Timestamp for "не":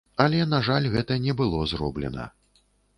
1.27-1.37